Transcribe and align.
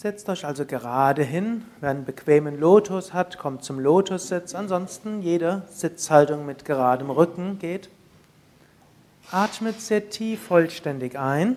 Setzt 0.00 0.30
euch 0.30 0.46
also 0.46 0.64
gerade 0.64 1.22
hin. 1.22 1.66
Wer 1.80 1.90
einen 1.90 2.06
bequemen 2.06 2.58
Lotus 2.58 3.12
hat, 3.12 3.36
kommt 3.36 3.64
zum 3.64 3.78
Lotussitz. 3.78 4.54
Ansonsten 4.54 5.20
jede 5.20 5.60
Sitzhaltung 5.70 6.46
mit 6.46 6.64
geradem 6.64 7.10
Rücken 7.10 7.58
geht. 7.58 7.90
Atmet 9.30 9.78
sehr 9.78 10.08
tief 10.08 10.42
vollständig 10.42 11.18
ein. 11.18 11.54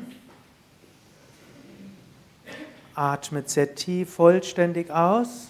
Atmet 2.95 3.49
sehr 3.49 3.75
tief 3.75 4.13
vollständig 4.13 4.91
aus. 4.91 5.47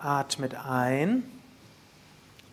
Atmet 0.00 0.54
ein 0.68 1.22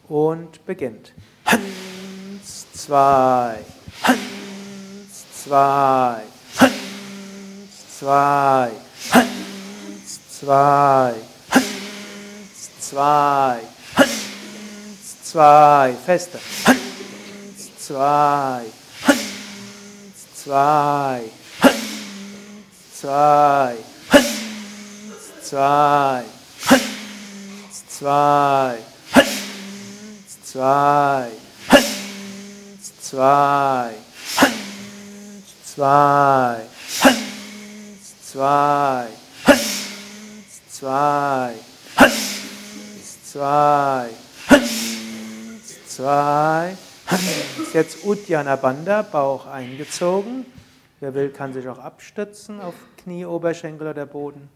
und 0.08 0.66
beginnt. 0.66 1.12
Eins, 1.44 2.72
zwei, 2.72 3.58
eins, 4.04 5.44
zwei, 5.44 6.24
zwei, 7.98 8.70
eins, 9.12 10.20
zwei, 10.40 11.16
eins, 11.50 12.70
zwei, 12.80 13.60
eins, 13.96 15.24
zwei, 15.24 15.96
feste, 16.06 16.40
eins, 16.66 17.72
zwei, 17.80 18.66
eins, 19.08 19.24
zwei, 20.36 21.24
eins, 21.62 21.78
zwei, 23.02 23.76
eins, 24.12 24.30
zwei, 25.50 26.26
zwei, 27.90 28.78
zwei, 30.44 31.32
zwei, 33.02 33.94
zwei, 35.66 36.77
zwei, 38.32 39.08
zwei, 40.70 41.54
zwei, 43.24 44.10
zwei. 45.88 46.78
Jetzt 47.74 48.06
Uddiyana 48.06 48.58
Bandha, 48.58 49.04
Bauch 49.04 49.46
eingezogen. 49.48 50.46
Wer 51.00 51.14
will, 51.14 51.30
kann 51.30 51.54
sich 51.54 51.70
auch 51.70 51.80
abstützen 51.80 52.60
auf 52.60 52.74
Knie, 52.98 53.26
Oberschenkel 53.26 53.88
oder 53.88 54.06
Boden. 54.06 54.50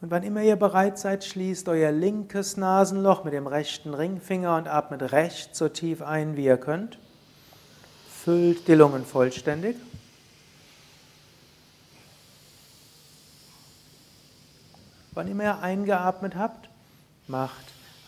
Und 0.00 0.12
wann 0.12 0.22
immer 0.22 0.42
ihr 0.42 0.56
bereit 0.56 0.98
seid, 0.98 1.24
schließt 1.24 1.68
euer 1.68 1.90
linkes 1.90 2.56
Nasenloch 2.56 3.24
mit 3.24 3.34
dem 3.34 3.48
rechten 3.48 3.94
Ringfinger 3.94 4.56
und 4.56 4.68
atmet 4.68 5.10
rechts 5.10 5.58
so 5.58 5.68
tief 5.68 6.00
ein, 6.00 6.36
wie 6.36 6.44
ihr 6.44 6.58
könnt. 6.58 6.98
Füllt 8.08 8.68
die 8.68 8.74
Lungen 8.74 9.04
vollständig. 9.04 9.76
Wann 15.14 15.28
immer 15.28 15.44
ihr 15.44 15.58
eingeatmet 15.60 16.36
habt, 16.36 16.70
macht 17.26 17.66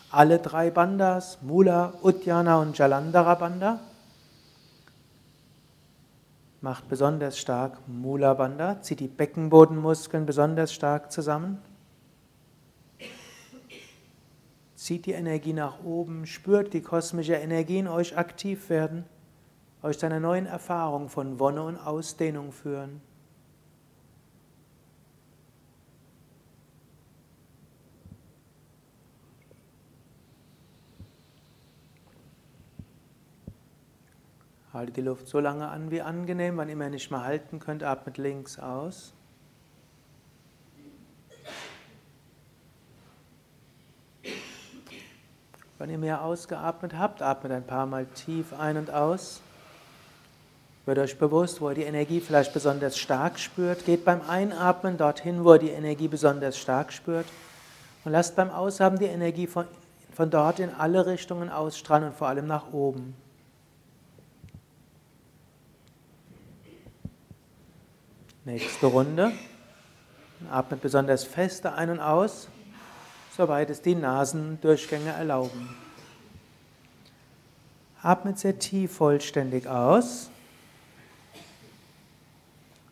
alle 0.09 0.39
drei 0.39 0.71
Bandas, 0.71 1.39
Mula, 1.41 1.93
Uddiyana 2.01 2.59
und 2.59 2.77
Jalandhara 2.77 3.35
Banda. 3.35 3.79
Macht 6.61 6.89
besonders 6.89 7.37
stark 7.37 7.77
Mula 7.87 8.33
Banda, 8.33 8.81
zieht 8.81 9.01
die 9.01 9.07
Beckenbodenmuskeln 9.07 10.25
besonders 10.25 10.73
stark 10.73 11.11
zusammen. 11.11 11.61
Zieht 14.73 15.05
die 15.05 15.11
Energie 15.11 15.53
nach 15.53 15.83
oben, 15.83 16.25
spürt 16.25 16.73
die 16.73 16.81
kosmische 16.81 17.35
Energie 17.35 17.79
in 17.79 17.87
euch 17.87 18.17
aktiv 18.17 18.69
werden, 18.69 19.03
euch 19.83 19.99
zu 19.99 20.07
einer 20.07 20.19
neuen 20.19 20.47
Erfahrung 20.47 21.09
von 21.09 21.39
Wonne 21.39 21.61
und 21.61 21.77
Ausdehnung 21.77 22.51
führen. 22.51 23.01
Haltet 34.75 34.97
die 34.97 35.01
Luft 35.01 35.29
so 35.29 35.39
lange 35.39 35.69
an 35.69 35.89
wie 35.89 36.01
angenehm, 36.01 36.57
wann 36.57 36.67
immer 36.67 36.83
ihr 36.83 36.89
nicht 36.89 37.09
mehr 37.09 37.23
halten 37.23 37.61
könnt, 37.61 37.81
atmet 37.81 38.17
links 38.17 38.59
aus. 38.59 39.13
Wenn 45.77 45.89
ihr 45.89 45.97
mehr 45.97 46.21
ausgeatmet 46.21 46.97
habt, 46.97 47.21
atmet 47.21 47.53
ein 47.53 47.65
paar 47.65 47.85
Mal 47.85 48.05
tief 48.05 48.51
ein 48.51 48.75
und 48.75 48.91
aus. 48.91 49.39
Wird 50.85 50.99
euch 50.99 51.17
bewusst, 51.17 51.61
wo 51.61 51.69
ihr 51.69 51.75
die 51.75 51.83
Energie 51.83 52.19
vielleicht 52.19 52.53
besonders 52.53 52.97
stark 52.97 53.39
spürt. 53.39 53.85
Geht 53.85 54.03
beim 54.03 54.27
Einatmen 54.27 54.97
dorthin, 54.97 55.45
wo 55.45 55.53
ihr 55.53 55.59
die 55.59 55.69
Energie 55.69 56.09
besonders 56.09 56.57
stark 56.57 56.91
spürt. 56.91 57.27
Und 58.03 58.11
lasst 58.11 58.35
beim 58.35 58.49
Aushaben 58.49 58.99
die 58.99 59.05
Energie 59.05 59.47
von, 59.47 59.67
von 60.13 60.29
dort 60.29 60.59
in 60.59 60.69
alle 60.69 61.05
Richtungen 61.05 61.49
ausstrahlen 61.49 62.09
und 62.09 62.13
vor 62.13 62.27
allem 62.27 62.45
nach 62.45 62.73
oben. 62.73 63.15
Nächste 68.45 68.85
Runde. 68.85 69.33
Atmet 70.49 70.81
besonders 70.81 71.23
feste 71.23 71.73
ein 71.73 71.89
und 71.89 71.99
aus 71.99 72.47
soweit 73.35 73.69
es 73.69 73.81
die 73.81 73.95
Nasendurchgänge 73.95 75.11
erlauben. 75.11 75.75
Atmet 78.01 78.39
sehr 78.39 78.59
tief 78.59 78.95
vollständig 78.95 79.67
aus. 79.67 80.29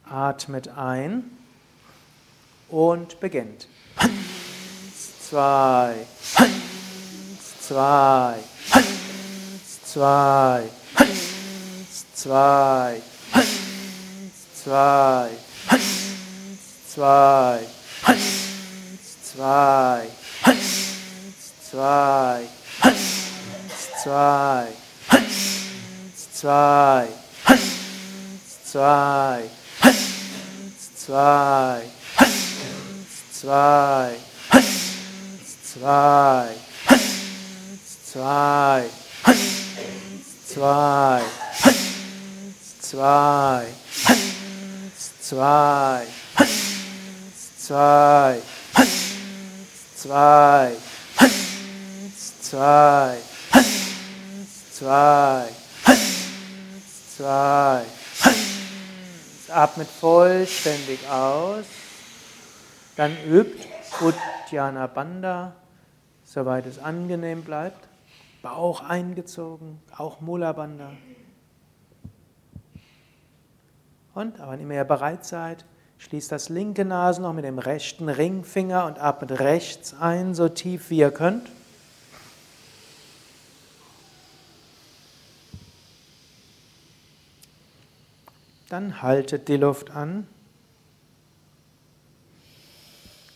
Atmet 0.04 0.70
ein 0.70 1.24
und 2.70 3.20
beginnt. 3.20 3.68
Eins, 3.96 5.30
zwei, 5.30 5.96
eins, 6.36 7.62
zwei, 7.62 8.36
eins, 8.74 9.84
zwei, 9.84 10.64
eins, 10.96 12.14
zwei, 12.16 13.02
zwei, 14.64 15.30
zwei, 16.88 17.60
zwei 19.24 20.08
zwei, 21.74 22.48
zwei, 24.04 24.68
zwei, 26.26 27.08
zwei, 28.66 29.50
zwei, 30.96 31.84
zwei, 33.34 34.16
zwei, 35.74 36.56
zwei, 38.04 38.86
zwei, 40.46 41.22
zwei, 42.82 43.66
zwei, 45.34 46.06
zwei, 47.58 48.42
zwei, 49.96 50.76
zwei, 52.42 53.18
zwei, 54.72 55.48
zwei. 57.18 57.82
Atmet 59.50 59.88
vollständig 59.88 61.00
aus. 61.10 61.66
Dann 62.96 63.18
übt 63.28 63.68
Uddiyana 64.02 64.86
Bandha, 64.88 65.54
soweit 66.24 66.68
es 66.68 66.78
angenehm 66.78 67.44
bleibt. 67.44 67.88
Bauch 68.44 68.82
eingezogen, 68.82 69.82
auch 69.96 70.22
Mula 70.22 70.54
Bandha. 70.54 70.92
Und, 74.14 74.40
aber 74.40 74.54
wenn 74.54 74.70
ihr 74.70 74.84
bereit 74.84 75.26
seid, 75.26 75.66
schließt 75.98 76.32
das 76.32 76.50
linke 76.50 76.86
Nasenloch 76.86 77.34
mit 77.34 77.46
dem 77.46 77.60
rechten 77.60 78.10
Ringfinger 78.10 78.86
und 78.86 79.00
atmet 79.00 79.40
rechts 79.40 79.96
ein, 80.00 80.36
so 80.36 80.50
tief 80.50 80.90
wie 80.90 81.00
ihr 81.00 81.12
könnt. 81.12 81.50
Dann 88.70 89.02
haltet 89.02 89.48
die 89.48 89.58
Luft 89.58 89.92
an 89.92 90.28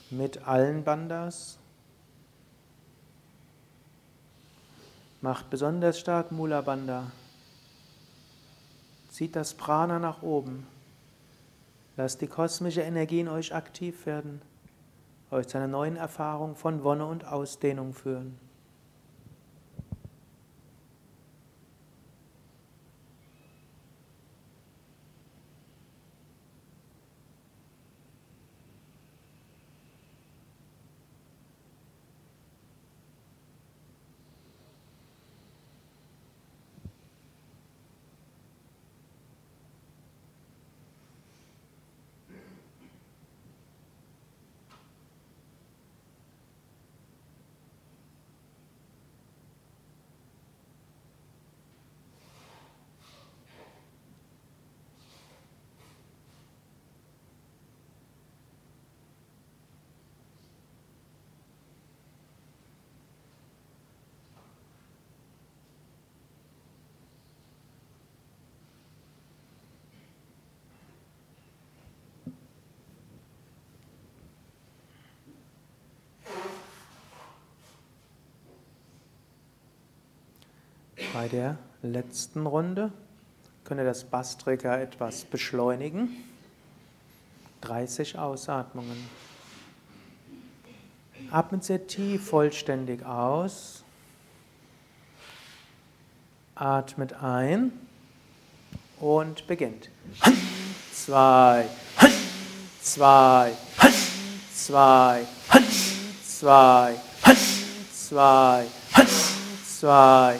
mit 0.10 0.48
allen 0.48 0.84
Bandas. 0.84 1.58
Macht 5.22 5.50
besonders 5.50 6.00
stark 6.00 6.32
Mula 6.32 6.62
Bandha. 6.62 7.12
Zieht 9.10 9.36
das 9.36 9.54
Prana 9.54 10.00
nach 10.00 10.22
oben. 10.22 10.66
Lasst 11.98 12.22
die 12.22 12.28
kosmische 12.28 12.82
Energie 12.82 13.22
in 13.22 13.28
euch 13.28 13.56
aktiv 13.56 14.06
werden, 14.06 14.44
euch 15.32 15.48
zu 15.48 15.58
einer 15.58 15.68
neuen 15.68 15.96
Erfahrung 15.96 16.56
von 16.56 16.84
Wonne 16.84 17.08
und 17.08 17.26
Ausdehnung 17.26 17.96
führen. 17.96 18.40
Bei 81.14 81.28
der 81.28 81.58
letzten 81.84 82.48
Runde 82.48 82.92
könnt 83.64 83.80
ihr 83.80 83.86
das 83.86 84.04
Bastrika 84.04 84.78
etwas 84.78 85.26
beschleunigen. 85.26 86.10
30 87.62 88.18
Ausatmungen. 88.18 88.98
Atmet 91.32 91.64
sehr 91.64 91.86
tief 91.86 92.28
vollständig 92.28 93.06
aus. 93.06 93.84
Atmet 96.56 97.14
ein 97.22 97.72
und 99.00 99.46
beginnt. 99.48 99.90
Zwei, 100.94 101.68
zwei, 102.82 103.52
zwei, 104.54 105.28
zwei, 106.26 106.96
zwei, 106.96 106.96
zwei, 107.94 108.68
zwei, 109.68 110.40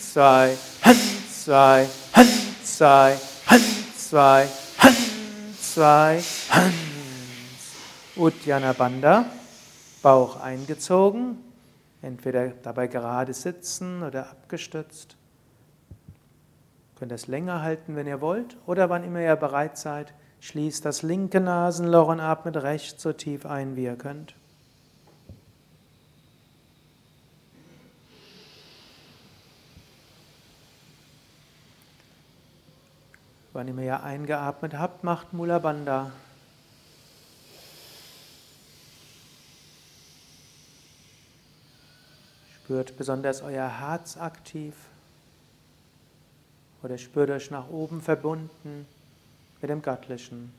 zwei, 0.00 0.56
zwei, 1.30 1.86
zwei, 2.62 4.48
zwei, 5.56 6.22
Uddiyana 8.16 8.72
Bandha, 8.72 9.26
Bauch 10.02 10.40
eingezogen, 10.40 11.38
entweder 12.00 12.48
dabei 12.62 12.86
gerade 12.86 13.34
sitzen 13.34 14.02
oder 14.02 14.30
abgestützt. 14.30 15.16
Könnt 16.96 17.12
es 17.12 17.26
länger 17.26 17.62
halten, 17.62 17.96
wenn 17.96 18.06
ihr 18.06 18.20
wollt, 18.20 18.56
oder 18.66 18.88
wann 18.88 19.02
immer 19.02 19.20
ihr 19.20 19.36
bereit 19.36 19.76
seid, 19.76 20.14
schließt 20.40 20.84
das 20.84 21.02
linke 21.02 21.40
Nasenloch 21.40 22.08
und 22.08 22.20
atmet 22.20 22.56
rechts 22.56 23.02
so 23.02 23.12
tief 23.12 23.46
ein, 23.46 23.76
wie 23.76 23.84
ihr 23.84 23.96
könnt. 23.96 24.36
Wann 33.54 33.78
ihr 33.78 34.02
eingeatmet 34.02 34.74
habt, 34.74 35.04
macht 35.04 35.32
Mula 35.32 35.60
Bandha. 35.60 36.10
Spürt 42.56 42.96
besonders 42.96 43.42
euer 43.42 43.68
Herz 43.68 44.16
aktiv 44.16 44.74
oder 46.82 46.98
spürt 46.98 47.30
euch 47.30 47.52
nach 47.52 47.68
oben 47.68 48.00
verbunden 48.00 48.88
mit 49.60 49.70
dem 49.70 49.82
Göttlichen. 49.82 50.52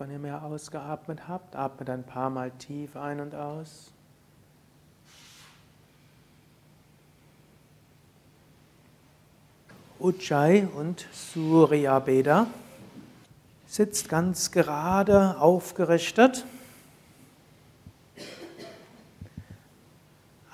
Wann 0.00 0.10
ihr 0.10 0.18
mehr 0.18 0.42
ausgeatmet 0.42 1.28
habt, 1.28 1.54
atmet 1.54 1.90
ein 1.90 2.04
paar 2.04 2.30
Mal 2.30 2.50
tief 2.52 2.96
ein 2.96 3.20
und 3.20 3.34
aus. 3.34 3.92
Ujjayi 9.98 10.66
und 10.74 11.06
Surya 11.12 11.98
Beda. 11.98 12.46
Sitzt 13.66 14.08
ganz 14.08 14.50
gerade, 14.50 15.38
aufgerichtet. 15.38 16.46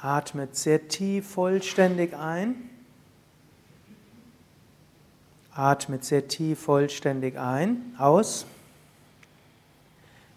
Atmet 0.03 0.57
sehr 0.57 0.89
tief 0.89 1.31
vollständig 1.31 2.17
ein. 2.17 2.69
Atmet 5.53 6.05
sehr 6.05 6.27
tief 6.27 6.59
vollständig 6.63 7.39
ein, 7.39 7.95
aus. 7.97 8.45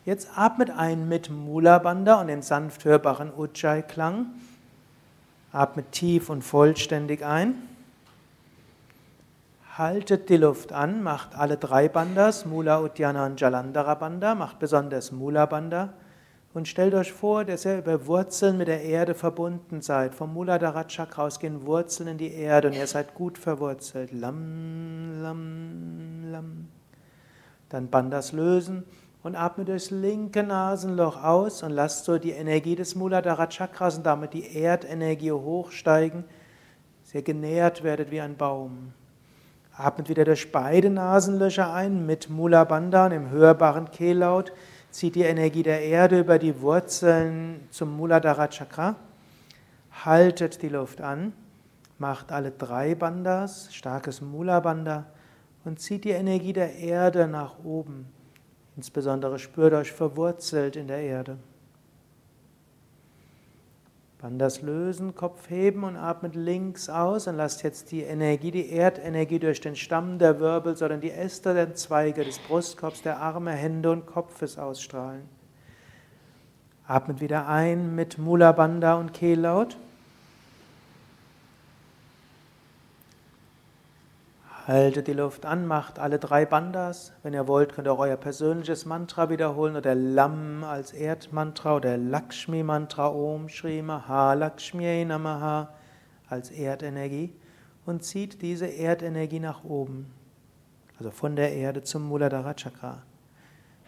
Jetzt 0.10 0.32
atmet 0.36 0.72
ein 0.72 1.08
mit 1.08 1.30
Mula 1.30 1.78
Bandha 1.78 2.20
und 2.20 2.30
den 2.30 2.42
sanft 2.42 2.84
hörbaren 2.84 3.32
Ujjayi-Klang. 3.32 4.26
Atmet 5.52 5.92
tief 5.92 6.32
und 6.32 6.44
vollständig 6.44 7.24
ein. 7.24 7.54
Haltet 9.78 10.30
die 10.30 10.38
Luft 10.38 10.74
an, 10.74 11.04
macht 11.04 11.36
alle 11.36 11.58
drei 11.58 11.90
Bandhas, 11.90 12.48
Mula, 12.48 12.82
Uddiyana 12.82 13.28
und 13.28 13.40
Jalandhara 13.40 13.94
Bandha, 13.94 14.34
macht 14.34 14.58
besonders 14.58 15.12
Mula 15.12 15.46
Bandha 15.46 15.90
und 16.56 16.68
stellt 16.68 16.96
euch 16.96 17.14
vor, 17.14 17.46
dass 17.46 17.66
ihr 17.66 17.78
über 17.78 18.08
Wurzeln 18.08 18.58
mit 18.58 18.68
der 18.68 18.82
Erde 18.82 19.14
verbunden 19.14 19.84
seid. 19.84 20.16
Vom 20.16 20.34
Muladhara 20.34 20.86
Chakra 20.86 21.28
aus 21.28 21.40
gehen 21.40 21.68
Wurzeln 21.68 22.10
in 22.10 22.18
die 22.18 22.34
Erde 22.34 22.70
und 22.70 22.74
ihr 22.74 22.88
seid 22.88 23.14
gut 23.14 23.38
verwurzelt. 23.38 24.12
Lam, 24.12 25.22
lam, 25.22 26.32
lam. 26.32 26.68
Dann 27.70 27.92
Bandhas 27.92 28.32
lösen 28.32 28.86
und 29.24 29.36
atme 29.36 29.66
durchs 29.66 29.92
linke 29.92 30.44
Nasenloch 30.44 31.22
aus 31.24 31.64
und 31.64 31.72
lasst 31.72 32.06
so 32.06 32.18
die 32.18 32.32
Energie 32.32 32.76
des 32.76 32.96
Muladhara 32.96 33.48
Chakras 33.48 33.98
und 33.98 34.06
damit 34.06 34.34
die 34.34 34.56
Erdenergie 34.56 35.32
hochsteigen, 35.32 36.24
ihr 37.14 37.22
genährt 37.22 37.84
werdet 37.84 38.12
wie 38.12 38.22
ein 38.22 38.38
Baum. 38.38 38.94
Atmet 39.76 40.10
wieder 40.10 40.26
durch 40.26 40.52
beide 40.52 40.90
Nasenlöcher 40.90 41.74
ein 41.74 42.06
mit 42.06 42.30
Mula 42.30 42.66
Bandha 42.66 43.06
und 43.06 43.14
im 43.14 43.30
hörbaren 43.30 43.90
Kehllaut. 43.92 44.52
Zieht 44.92 45.16
die 45.16 45.24
Energie 45.24 45.64
der 45.64 45.82
Erde 45.82 46.20
über 46.20 46.38
die 46.38 46.62
Wurzeln 46.62 47.68
zum 47.72 47.96
Muladhara 47.96 48.48
Chakra. 48.50 48.96
Haltet 50.04 50.62
die 50.62 50.70
Luft 50.70 51.00
an. 51.00 51.32
Macht 51.98 52.32
alle 52.32 52.52
drei 52.52 52.94
Bandhas, 52.94 53.74
starkes 53.74 54.22
Mula 54.22 54.60
Bandha 54.60 55.06
und 55.64 55.80
zieht 55.80 56.04
die 56.04 56.12
Energie 56.12 56.54
der 56.54 56.76
Erde 56.76 57.28
nach 57.28 57.56
oben. 57.64 58.06
Insbesondere 58.80 59.40
spürt 59.40 59.74
euch 59.74 59.92
verwurzelt 59.92 60.78
in 60.78 60.88
der 60.88 61.02
Erde. 61.02 61.36
Bandhas 64.22 64.62
lösen, 64.62 65.16
Kopf 65.16 65.50
heben 65.50 65.84
und 65.84 65.98
atmet 65.98 66.34
links 66.34 66.88
aus 66.88 67.28
und 67.28 67.36
lasst 67.36 67.62
jetzt 67.64 67.92
die 67.92 68.04
Energie, 68.04 68.52
die 68.52 68.70
Erdenergie 68.70 69.40
durch 69.40 69.60
den 69.60 69.76
Stamm 69.76 70.18
der 70.18 70.40
Wirbel, 70.40 70.78
sondern 70.78 71.02
die 71.02 71.12
Äste 71.12 71.54
der 71.54 71.76
Zweige 71.76 72.24
des 72.24 72.40
Brustkorbs, 72.40 73.02
der 73.02 73.20
Arme, 73.20 73.52
Hände 73.52 73.92
und 73.92 74.06
Kopfes 74.06 74.58
ausstrahlen. 74.58 75.28
Atmet 76.88 77.20
wieder 77.20 77.50
ein 77.50 77.96
mit 77.96 78.18
Mula 78.18 78.54
Bandha 78.54 78.96
und 78.96 79.14
Kehllaut. 79.14 79.76
Haltet 84.70 85.08
die 85.08 85.14
Luft 85.14 85.48
an, 85.48 85.66
macht 85.66 85.98
alle 85.98 86.20
drei 86.20 86.46
Bandas. 86.46 87.12
Wenn 87.24 87.34
ihr 87.34 87.48
wollt, 87.48 87.74
könnt 87.74 87.88
ihr 87.88 87.92
auch 87.92 87.98
euer 87.98 88.18
persönliches 88.18 88.86
Mantra 88.86 89.32
wiederholen 89.32 89.76
oder 89.76 89.96
Lam 89.96 90.64
als 90.64 90.94
Erdmantra 90.94 91.78
oder 91.78 91.98
Lakshmi 91.98 92.62
Mantra 92.62 93.08
Om 93.08 93.50
Shri 93.50 93.82
Maha 93.82 94.34
Lakshmi 94.36 95.06
Namaha 95.06 95.74
als 96.28 96.52
Erdenergie 96.52 97.34
und 97.88 98.04
zieht 98.04 98.44
diese 98.44 98.68
Erdenergie 98.68 99.40
nach 99.40 99.64
oben, 99.64 100.14
also 101.00 101.10
von 101.10 101.36
der 101.36 101.52
Erde 101.52 101.82
zum 101.82 102.04
Muladhara 102.04 102.54
Chakra. 102.54 103.02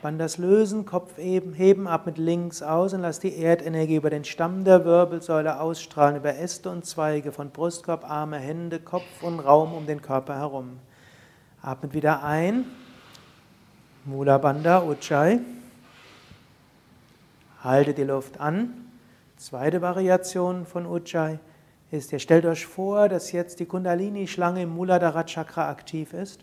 Bandas 0.01 0.39
lösen, 0.39 0.85
Kopf 0.85 1.17
heben 1.17 1.87
ab 1.87 2.07
mit 2.07 2.17
links 2.17 2.63
aus 2.63 2.93
und 2.93 3.01
lass 3.01 3.19
die 3.19 3.37
Erdenergie 3.37 3.97
über 3.97 4.09
den 4.09 4.23
Stamm 4.23 4.63
der 4.63 4.83
Wirbelsäule 4.83 5.59
ausstrahlen, 5.59 6.15
über 6.15 6.35
Äste 6.37 6.71
und 6.71 6.85
Zweige 6.87 7.31
von 7.31 7.51
Brustkorb, 7.51 8.09
Arme, 8.09 8.39
Hände, 8.39 8.79
Kopf 8.79 9.21
und 9.21 9.39
Raum 9.39 9.73
um 9.73 9.85
den 9.85 10.01
Körper 10.01 10.35
herum. 10.35 10.79
Atmet 11.61 11.93
wieder 11.93 12.23
ein. 12.23 12.65
Mula 14.05 14.39
Bandha 14.39 14.81
Ujjayi. 14.81 15.39
Halte 17.63 17.93
die 17.93 18.03
Luft 18.03 18.39
an. 18.39 18.73
Zweite 19.37 19.83
Variation 19.83 20.65
von 20.65 20.87
Ujjayi 20.87 21.37
ist, 21.91 22.11
ihr 22.11 22.19
stellt 22.19 22.45
euch 22.45 22.65
vor, 22.65 23.07
dass 23.07 23.31
jetzt 23.31 23.59
die 23.59 23.65
Kundalini-Schlange 23.65 24.63
im 24.63 24.69
Muladhara 24.69 25.25
Chakra 25.25 25.69
aktiv 25.69 26.13
ist 26.13 26.39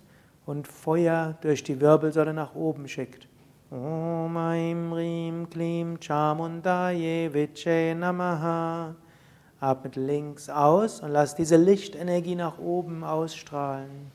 und 0.47 0.69
Feuer 0.69 1.37
durch 1.41 1.65
die 1.65 1.81
Wirbelsäule 1.81 2.35
nach 2.35 2.55
oben 2.55 2.87
schickt. 2.87 3.28
Om 3.71 4.35
Aim 4.35 4.95
Rim 4.95 5.51
Klim 5.51 5.99
Chamundaye 6.01 7.31
Viche 7.31 7.95
Namaha. 7.95 8.95
Atmet 9.61 9.97
links 9.97 10.49
aus 10.49 11.01
und 11.01 11.11
lass 11.11 11.35
diese 11.35 11.57
Lichtenergie 11.59 12.35
nach 12.35 12.59
oben 12.59 13.05
ausstrahlen. 13.05 14.11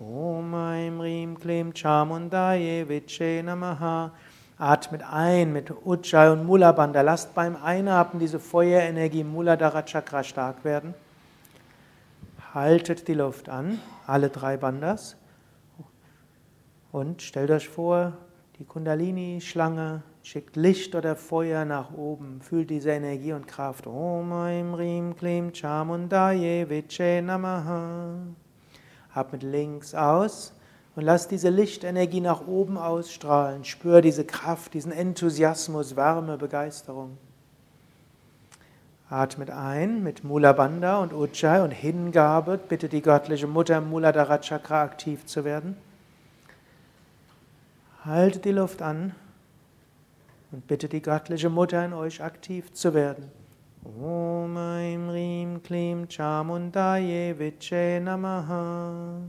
Om 0.00 0.52
Aim 0.52 1.00
Rim 1.00 1.38
Klim 1.38 1.72
Chamundaye 1.74 2.88
Viche 2.88 3.40
Namaha. 3.44 4.10
Atmet 4.58 5.02
ein 5.12 5.52
mit 5.52 5.70
Ujjayi 5.70 6.32
und 6.32 6.44
Mulabandha. 6.44 7.02
Lasst 7.02 7.36
beim 7.36 7.54
Einatmen 7.62 8.18
diese 8.18 8.40
Feuerenergie 8.40 9.20
im 9.20 9.30
Muladhara 9.30 9.82
Chakra 9.82 10.24
stark 10.24 10.64
werden. 10.64 10.92
Haltet 12.52 13.06
die 13.06 13.14
Luft 13.14 13.48
an, 13.48 13.78
alle 14.08 14.28
drei 14.28 14.56
Bandas. 14.56 15.16
Und 16.90 17.22
stellt 17.22 17.52
euch 17.52 17.68
vor, 17.68 18.14
die 18.58 18.64
Kundalini-Schlange 18.64 20.02
schickt 20.22 20.56
Licht 20.56 20.94
oder 20.94 21.14
Feuer 21.14 21.66
nach 21.66 21.92
oben. 21.92 22.40
Fühlt 22.40 22.70
diese 22.70 22.90
Energie 22.90 23.32
und 23.32 23.46
Kraft. 23.46 23.86
Om 23.86 24.32
Aim 24.32 24.72
Rim 24.72 25.14
Klim 25.14 25.52
Chamundaye 25.52 26.66
Viche 26.68 27.20
Namaha. 27.22 28.14
Atmet 29.12 29.42
links 29.42 29.94
aus 29.94 30.54
und 30.94 31.04
lass 31.04 31.28
diese 31.28 31.50
Lichtenergie 31.50 32.22
nach 32.22 32.46
oben 32.46 32.78
ausstrahlen. 32.78 33.64
Spür 33.64 34.00
diese 34.00 34.24
Kraft, 34.24 34.72
diesen 34.72 34.92
Enthusiasmus, 34.92 35.94
Wärme, 35.94 36.38
Begeisterung. 36.38 37.18
Atmet 39.10 39.50
ein 39.50 40.02
mit 40.02 40.24
Mula 40.24 40.52
Bandha 40.52 40.98
und 41.02 41.12
Ujjayi 41.12 41.62
und 41.62 41.72
Hingabe. 41.72 42.58
Bitte 42.58 42.88
die 42.88 43.02
göttliche 43.02 43.46
Mutter 43.46 43.82
Muladhara 43.82 44.38
Chakra 44.38 44.82
aktiv 44.82 45.26
zu 45.26 45.44
werden. 45.44 45.76
Haltet 48.06 48.44
die 48.44 48.52
Luft 48.52 48.82
an 48.82 49.16
und 50.52 50.68
bitte 50.68 50.88
die 50.88 51.02
göttliche 51.02 51.50
Mutter 51.50 51.84
in 51.84 51.92
euch 51.92 52.22
aktiv 52.22 52.72
zu 52.72 52.94
werden. 52.94 53.28
Om 53.82 54.56
Aim 54.56 55.10
Rim 55.10 55.60
Klim 55.64 56.08
Chamundaye 56.08 57.36
Viche 57.36 58.00
Namaha. 58.00 59.22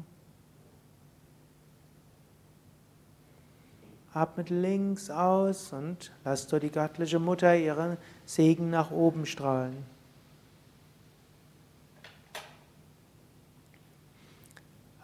Atmet 4.13 4.51
links 4.51 5.09
aus 5.09 5.73
und 5.73 6.11
lasst 6.23 6.51
du 6.51 6.59
die 6.59 6.69
göttliche 6.69 7.17
Mutter 7.17 7.55
ihren 7.57 7.97
Segen 8.25 8.69
nach 8.69 8.91
oben 8.91 9.25
strahlen. 9.25 9.87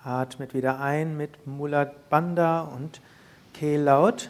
Atmet 0.04 0.54
wieder 0.54 0.80
ein 0.80 1.18
mit 1.18 1.48
Mulat 1.48 2.12
Bandha 2.12 2.62
und 2.62 3.02
Kehllaut. 3.54 4.30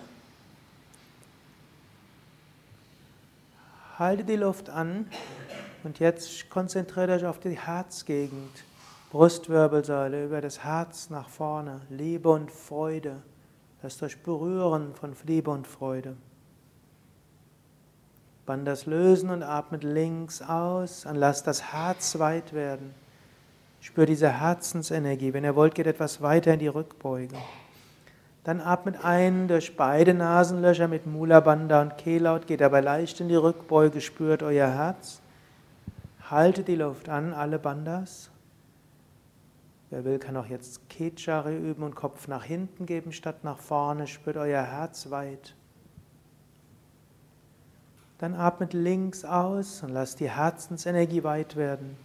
Halte 3.98 4.24
die 4.24 4.36
Luft 4.36 4.70
an 4.70 5.08
und 5.84 6.00
jetzt 6.00 6.50
konzentriert 6.50 7.10
euch 7.10 7.26
auf 7.26 7.40
die 7.40 7.58
Herzgegend. 7.58 8.64
Brustwirbelsäule 9.12 10.26
über 10.26 10.42
das 10.42 10.64
Herz 10.64 11.10
nach 11.10 11.30
vorne. 11.30 11.82
Liebe 11.90 12.30
und 12.30 12.52
Freude. 12.52 13.22
Lasst 13.82 14.02
euch 14.04 14.22
berühren 14.22 14.94
von 14.96 15.16
Liebe 15.26 15.52
und 15.52 15.68
Freude. 15.68 16.16
Band 18.46 18.68
das 18.68 18.86
lösen 18.86 19.30
und 19.30 19.44
atmet 19.44 19.84
links 19.84 20.42
aus 20.42 21.06
und 21.06 21.16
lasst 21.16 21.48
das 21.48 21.72
Herz 21.72 22.20
weit 22.20 22.54
werden. 22.54 22.94
Spürt 23.80 24.10
diese 24.10 24.30
Herzensenergie. 24.30 25.34
Wenn 25.34 25.44
ihr 25.44 25.56
wollt, 25.56 25.76
geht 25.76 25.88
etwas 25.88 26.22
weiter 26.22 26.54
in 26.54 26.60
die 26.60 26.68
Rückbeuge. 26.68 27.36
Dann 28.44 28.60
atmet 28.60 29.04
ein 29.04 29.48
durch 29.48 29.78
beide 29.78 30.14
Nasenlöcher 30.14 30.90
mit 30.90 31.06
Mula 31.06 31.40
Bandha 31.40 31.82
und 31.82 31.98
Kehllaut, 31.98 32.46
geht 32.46 32.60
dabei 32.60 32.82
leicht 32.82 33.22
in 33.22 33.30
die 33.30 33.36
Rückbeuge, 33.36 34.02
spürt 34.02 34.44
euer 34.44 34.68
Herz. 34.68 35.22
Haltet 36.30 36.68
die 36.68 36.76
Luft 36.76 37.08
an, 37.08 37.34
alle 37.34 37.58
Bandas. 37.58 38.30
Wer 39.90 40.04
will, 40.04 40.20
kann 40.20 40.36
auch 40.36 40.48
jetzt 40.48 40.90
Kechare 40.90 41.56
üben 41.56 41.84
und 41.84 41.96
Kopf 41.96 42.28
nach 42.28 42.44
hinten 42.44 42.86
geben 42.86 43.12
statt 43.12 43.44
nach 43.44 43.60
vorne. 43.60 44.08
Spürt 44.08 44.38
euer 44.38 44.64
Herz 44.64 45.10
weit. 45.12 45.56
Dann 48.18 48.34
atmet 48.34 48.74
links 48.74 49.24
aus 49.24 49.84
und 49.84 49.90
lasst 49.90 50.20
die 50.20 50.30
Herzensenergie 50.30 51.24
weit 51.24 51.56
werden. 51.56 51.96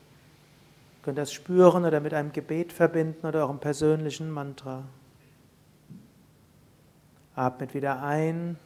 Ihr 0.99 1.03
könnt 1.03 1.19
das 1.19 1.33
spüren 1.33 1.85
oder 1.85 2.01
mit 2.01 2.13
einem 2.13 2.33
Gebet 2.33 2.73
verbinden 2.73 3.27
oder 3.27 3.41
eurem 3.41 3.59
persönlichen 3.59 4.31
Mantra. 4.31 4.85
Atmet 7.39 7.73
wieder 7.73 8.03
ein 8.03 8.59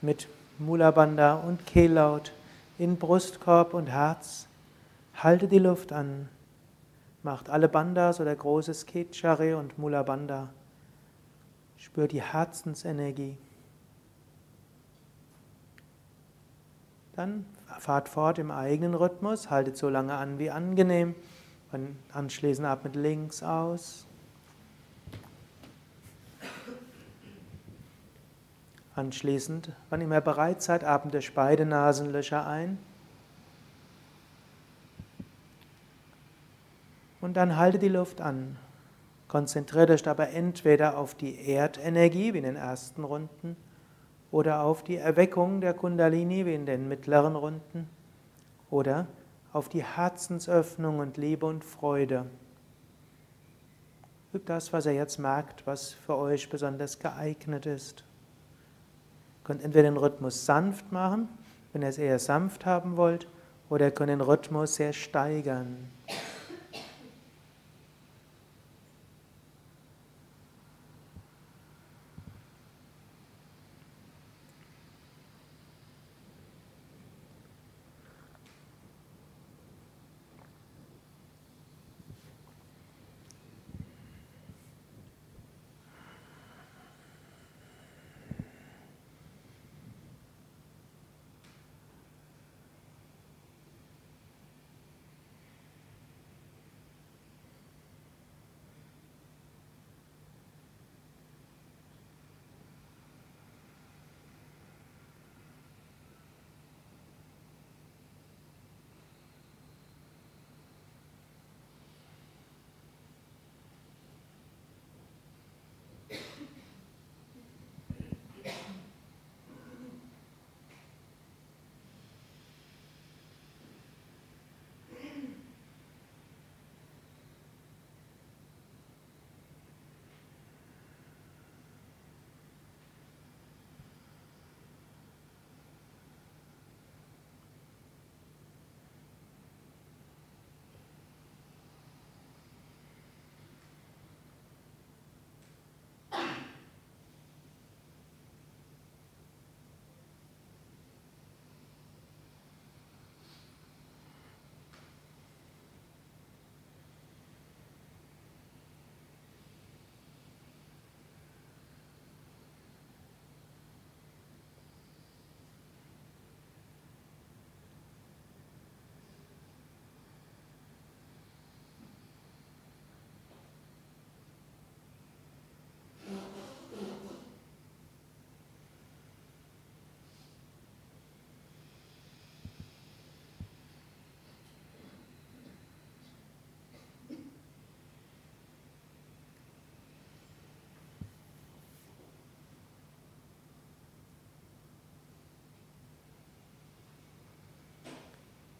mit 0.00 0.28
Mulabanda 0.58 1.34
und 1.34 1.66
Kehllaut 1.66 2.32
in 2.78 2.96
Brustkorb 2.96 3.74
und 3.74 3.88
Herz. 3.88 4.46
Halte 5.14 5.46
die 5.46 5.58
Luft 5.58 5.92
an. 5.92 6.28
Macht 7.22 7.50
alle 7.50 7.68
Bandas 7.68 8.20
oder 8.20 8.34
großes 8.34 8.86
Kechare 8.86 9.56
und 9.56 9.78
Mulabanda. 9.78 10.48
Spür 11.76 12.08
die 12.08 12.22
Herzensenergie. 12.22 13.36
Dann 17.14 17.44
fahrt 17.78 18.08
fort 18.08 18.38
im 18.38 18.50
eigenen 18.50 18.94
Rhythmus, 18.94 19.50
haltet 19.50 19.76
so 19.76 19.88
lange 19.88 20.14
an 20.14 20.38
wie 20.38 20.50
angenehm. 20.50 21.14
Anschließend 22.12 22.66
atmet 22.66 22.96
links 22.96 23.42
aus. 23.42 24.07
Anschließend, 28.98 29.70
wann 29.90 30.00
immer 30.00 30.20
bereit 30.20 30.60
seid, 30.60 30.82
atmet 30.82 31.14
durch 31.14 31.32
beide 31.32 31.64
Nasenlöcher 31.64 32.44
ein. 32.44 32.78
Und 37.20 37.36
dann 37.36 37.56
haltet 37.56 37.82
die 37.82 37.88
Luft 37.88 38.20
an. 38.20 38.56
Konzentriert 39.28 39.90
euch 39.90 40.02
dabei 40.02 40.30
entweder 40.30 40.98
auf 40.98 41.14
die 41.14 41.48
Erdenergie, 41.48 42.34
wie 42.34 42.38
in 42.38 42.42
den 42.42 42.56
ersten 42.56 43.04
Runden, 43.04 43.56
oder 44.32 44.62
auf 44.62 44.82
die 44.82 44.96
Erweckung 44.96 45.60
der 45.60 45.74
Kundalini, 45.74 46.44
wie 46.44 46.54
in 46.56 46.66
den 46.66 46.88
mittleren 46.88 47.36
Runden, 47.36 47.88
oder 48.68 49.06
auf 49.52 49.68
die 49.68 49.84
Herzensöffnung 49.84 50.98
und 50.98 51.16
Liebe 51.16 51.46
und 51.46 51.64
Freude. 51.64 52.26
Übt 54.32 54.48
das, 54.48 54.72
was 54.72 54.86
ihr 54.86 54.94
jetzt 54.94 55.18
merkt, 55.18 55.68
was 55.68 55.92
für 55.92 56.16
euch 56.16 56.50
besonders 56.50 56.98
geeignet 56.98 57.64
ist 57.64 58.02
könnt 59.48 59.64
entweder 59.64 59.84
den 59.84 59.96
Rhythmus 59.96 60.44
sanft 60.44 60.92
machen, 60.92 61.26
wenn 61.72 61.80
ihr 61.80 61.88
es 61.88 61.96
eher 61.96 62.18
sanft 62.18 62.66
haben 62.66 62.98
wollt, 62.98 63.26
oder 63.70 63.86
ihr 63.86 63.90
könnt 63.92 64.10
den 64.10 64.20
Rhythmus 64.20 64.74
sehr 64.74 64.92
steigern. 64.92 65.88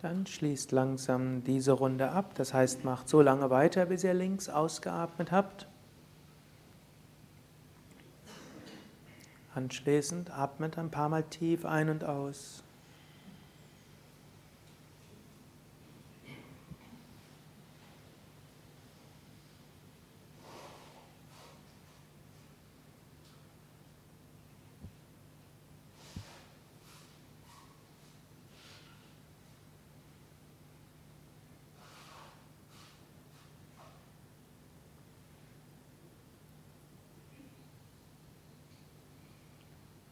Dann 0.00 0.26
schließt 0.26 0.70
langsam 0.70 1.42
diese 1.42 1.72
Runde 1.72 2.10
ab. 2.10 2.34
Das 2.36 2.54
heißt, 2.54 2.84
macht 2.84 3.08
so 3.08 3.20
lange 3.20 3.50
weiter, 3.50 3.86
bis 3.86 4.04
ihr 4.04 4.14
links 4.14 4.48
ausgeatmet 4.48 5.32
habt. 5.32 5.66
Anschließend 9.54 10.30
atmet 10.30 10.78
ein 10.78 10.90
paar 10.90 11.08
Mal 11.08 11.24
tief 11.24 11.64
ein 11.64 11.88
und 11.88 12.04
aus. 12.04 12.62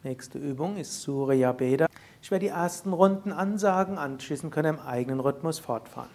Nächste 0.06 0.38
Übung 0.38 0.76
ist 0.76 1.02
Surya 1.02 1.50
Beda. 1.50 1.88
Ich 2.22 2.30
werde 2.30 2.44
die 2.44 2.52
ersten 2.52 2.92
Runden 2.92 3.32
ansagen, 3.32 3.98
anschließend 3.98 4.52
könnt 4.52 4.66
ihr 4.66 4.70
im 4.70 4.78
eigenen 4.78 5.18
Rhythmus 5.18 5.58
fortfahren. 5.58 6.10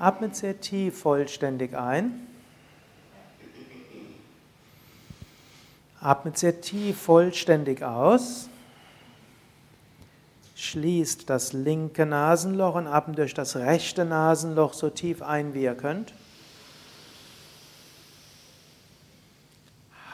Atmet 0.00 0.34
sehr 0.34 0.60
tief 0.60 0.98
vollständig 0.98 1.76
ein. 1.76 2.26
Atmet 6.00 6.38
sehr 6.38 6.60
tief 6.60 7.00
vollständig 7.00 7.84
aus. 7.84 8.48
Schließt 10.56 11.30
das 11.30 11.52
linke 11.52 12.04
Nasenloch 12.04 12.74
und 12.74 12.88
atmet 12.88 13.18
durch 13.18 13.32
das 13.32 13.54
rechte 13.54 14.04
Nasenloch 14.04 14.72
so 14.72 14.90
tief 14.90 15.22
ein, 15.22 15.54
wie 15.54 15.62
ihr 15.62 15.76
könnt. 15.76 16.12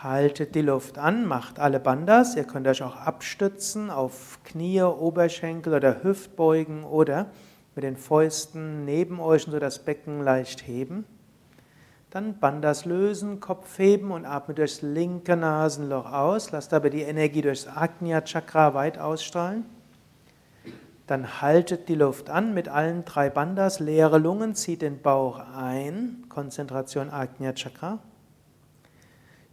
Haltet 0.06 0.54
die 0.54 0.62
Luft 0.62 0.98
an, 0.98 1.26
macht 1.26 1.58
alle 1.58 1.80
Bandas. 1.80 2.36
Ihr 2.36 2.44
könnt 2.44 2.68
euch 2.68 2.80
auch 2.80 2.94
abstützen 2.94 3.90
auf 3.90 4.38
Knie, 4.44 4.80
Oberschenkel 4.80 5.74
oder 5.74 6.04
Hüftbeugen 6.04 6.84
oder 6.84 7.26
mit 7.74 7.82
den 7.82 7.96
Fäusten 7.96 8.84
neben 8.84 9.18
euch 9.18 9.46
und 9.46 9.52
so 9.52 9.58
das 9.58 9.80
Becken 9.80 10.22
leicht 10.22 10.64
heben. 10.68 11.06
Dann 12.10 12.38
Bandas 12.38 12.84
lösen, 12.84 13.40
Kopf 13.40 13.80
heben 13.80 14.12
und 14.12 14.26
atmet 14.26 14.58
durchs 14.58 14.80
linke 14.80 15.36
Nasenloch 15.36 16.12
aus. 16.12 16.52
Lasst 16.52 16.72
aber 16.72 16.88
die 16.88 17.02
Energie 17.02 17.42
durchs 17.42 17.66
Agnya 17.66 18.20
Chakra 18.20 18.74
weit 18.74 18.98
ausstrahlen. 18.98 19.64
Dann 21.08 21.42
haltet 21.42 21.88
die 21.88 21.96
Luft 21.96 22.30
an 22.30 22.54
mit 22.54 22.68
allen 22.68 23.04
drei 23.04 23.28
Bandas, 23.28 23.80
leere 23.80 24.18
Lungen, 24.18 24.54
zieht 24.54 24.82
den 24.82 25.02
Bauch 25.02 25.40
ein, 25.56 26.26
Konzentration 26.28 27.10
Agnya 27.10 27.54
Chakra. 27.54 27.98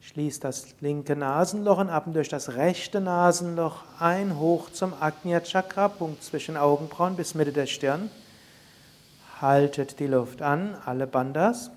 Schließt 0.05 0.43
das 0.43 0.75
linke 0.81 1.15
Nasenloch 1.15 1.77
und 1.77 1.89
atmet 1.89 2.17
durch 2.17 2.27
das 2.27 2.55
rechte 2.55 2.99
Nasenloch 2.99 3.83
ein, 3.99 4.37
hoch 4.37 4.69
zum 4.69 4.93
Agnya 4.99 5.39
Chakra, 5.39 5.87
Punkt 5.87 6.21
zwischen 6.21 6.57
Augenbrauen 6.57 7.15
bis 7.15 7.35
Mitte 7.35 7.53
der 7.53 7.67
Stirn. 7.67 8.11
Haltet 9.39 10.01
die 10.01 10.07
Luft 10.07 10.41
an, 10.41 10.75
alle 10.85 11.07
Bandas. 11.07 11.71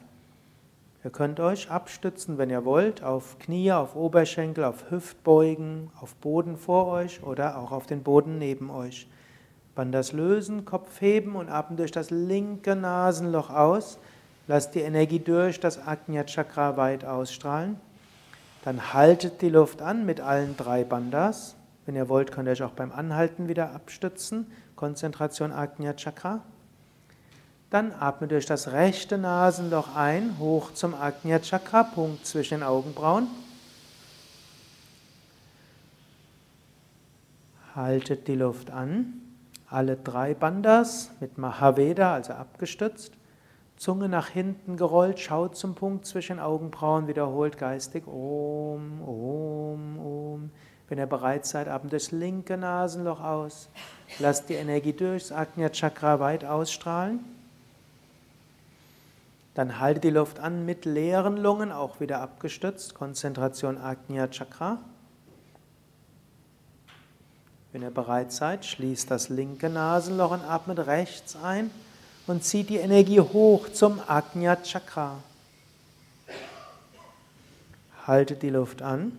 Ihr 1.05 1.11
könnt 1.11 1.39
euch 1.39 1.71
abstützen, 1.71 2.37
wenn 2.37 2.51
ihr 2.51 2.65
wollt, 2.65 3.01
auf 3.05 3.39
Knie, 3.39 3.71
auf 3.71 3.95
Oberschenkel, 3.95 4.65
auf 4.65 4.91
Hüftbeugen, 4.91 5.93
auf 6.01 6.17
Boden 6.17 6.57
vor 6.57 6.89
euch 6.89 7.23
oder 7.23 7.57
auch 7.59 7.71
auf 7.71 7.87
den 7.87 8.03
Boden 8.03 8.39
neben 8.39 8.71
euch. 8.71 9.07
Bandas 9.77 10.11
lösen, 10.11 10.65
Kopf 10.65 11.01
heben 11.01 11.37
und 11.37 11.49
atmen 11.49 11.77
durch 11.77 11.93
das 11.93 12.11
linke 12.11 12.75
Nasenloch 12.75 13.51
aus. 13.51 14.01
Lasst 14.49 14.75
die 14.75 14.81
Energie 14.81 15.21
durch 15.21 15.61
das 15.61 15.87
Agnya 15.87 16.25
Chakra 16.25 16.77
weit 16.77 17.05
ausstrahlen. 17.05 17.81
Dann 18.67 18.93
haltet 18.93 19.43
die 19.43 19.49
Luft 19.49 19.81
an 19.81 20.05
mit 20.07 20.21
allen 20.21 20.57
drei 20.57 20.83
Bandas. 20.83 21.55
Wenn 21.85 21.95
ihr 21.95 22.09
wollt, 22.09 22.33
könnt 22.33 22.49
ihr 22.49 22.51
euch 22.51 22.65
auch 22.65 22.73
beim 22.73 22.91
Anhalten 22.91 23.47
wieder 23.47 23.71
abstützen. 23.71 24.51
Konzentration 24.75 25.53
Agnya 25.53 25.95
Chakra. 25.95 26.43
Dann 27.71 27.93
atmet 27.93 28.33
durch 28.33 28.45
das 28.45 28.73
rechte 28.73 29.19
Nasenloch 29.19 29.95
ein, 29.95 30.41
hoch 30.41 30.75
zum 30.75 30.97
Agnya 30.97 31.39
Chakra, 31.39 31.85
Punkt 31.85 32.27
zwischen 32.27 32.55
den 32.55 32.63
Augenbrauen. 32.65 33.29
Haltet 37.77 38.27
die 38.27 38.35
Luft 38.35 38.73
an. 38.73 39.13
Alle 39.71 39.95
drei 39.95 40.35
Bandas 40.35 41.13
mit 41.21 41.39
Mahaveda, 41.39 42.15
also 42.15 42.33
abgestützt. 42.33 43.13
Zunge 43.77 44.09
nach 44.09 44.29
hinten 44.29 44.77
gerollt, 44.77 45.21
schaut 45.21 45.57
zum 45.57 45.75
Punkt 45.75 46.07
zwischen 46.07 46.41
Augenbrauen, 46.41 47.09
wiederholt 47.09 47.59
geistig 47.59 48.07
Om, 48.07 49.03
Om, 49.03 49.99
Om. 49.99 50.51
Wenn 50.89 50.99
ihr 50.99 51.07
bereit 51.07 51.45
seid, 51.45 51.69
atmet 51.69 51.93
das 51.93 52.11
linke 52.11 52.57
Nasenloch 52.57 53.21
aus. 53.21 53.69
Lasst 54.19 54.49
die 54.49 54.55
Energie 54.55 54.93
durchs 54.93 55.31
Agnya 55.31 55.69
Chakra 55.69 56.21
weit 56.21 56.45
ausstrahlen. 56.45 57.21
Dann 59.55 59.79
haltet 59.79 60.05
die 60.05 60.11
Luft 60.11 60.39
an 60.39 60.65
mit 60.65 60.85
leeren 60.85 61.37
Lungen, 61.37 61.73
auch 61.73 62.01
wieder 62.01 62.21
abgestützt. 62.21 62.95
Konzentration 62.95 63.79
Agnya 63.79 64.29
Chakra. 64.29 64.79
Wenn 67.73 67.83
ihr 67.83 67.91
bereit 67.91 68.33
seid, 68.33 68.65
schließt 68.65 69.11
das 69.11 69.29
linke 69.29 69.69
Nasenloch 69.69 70.31
und 70.31 70.45
atmet 70.45 70.87
rechts 70.87 71.37
ein 71.37 71.71
und 72.27 72.45
zieht 72.45 72.71
die 72.71 72.79
Energie 72.79 73.21
hoch 73.21 73.69
zum 73.69 74.01
Agnya 74.07 74.57
Chakra. 74.57 75.23
Haltet 78.07 78.43
die 78.43 78.51
Luft 78.51 78.83
an. 78.83 79.13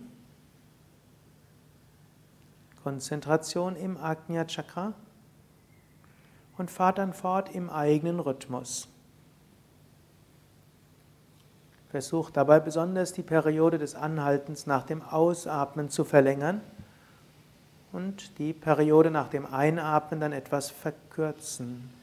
Konzentration 2.82 3.76
im 3.76 3.96
Agnya 3.96 4.44
Chakra 4.44 4.92
und 6.56 6.70
fahrt 6.70 6.98
dann 6.98 7.12
fort 7.12 7.54
im 7.54 7.70
eigenen 7.70 8.20
Rhythmus. 8.20 8.88
Versucht 11.90 12.36
dabei 12.36 12.60
besonders 12.60 13.12
die 13.12 13.22
Periode 13.22 13.78
des 13.78 13.94
Anhaltens 13.94 14.66
nach 14.66 14.84
dem 14.84 15.02
Ausatmen 15.02 15.88
zu 15.88 16.04
verlängern 16.04 16.60
und 17.92 18.38
die 18.38 18.52
Periode 18.52 19.10
nach 19.10 19.28
dem 19.28 19.46
Einatmen 19.46 20.20
dann 20.20 20.32
etwas 20.32 20.70
verkürzen. 20.70 21.97